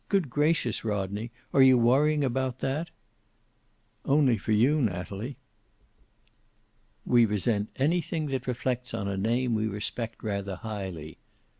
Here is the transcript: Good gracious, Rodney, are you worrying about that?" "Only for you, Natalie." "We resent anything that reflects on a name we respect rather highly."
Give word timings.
Good 0.09 0.31
gracious, 0.31 0.83
Rodney, 0.83 1.29
are 1.53 1.61
you 1.61 1.77
worrying 1.77 2.23
about 2.23 2.57
that?" 2.61 2.89
"Only 4.03 4.35
for 4.35 4.51
you, 4.51 4.81
Natalie." 4.81 5.37
"We 7.05 7.27
resent 7.27 7.69
anything 7.75 8.25
that 8.29 8.47
reflects 8.47 8.95
on 8.95 9.07
a 9.07 9.15
name 9.15 9.53
we 9.53 9.67
respect 9.67 10.23
rather 10.23 10.55
highly." 10.55 11.19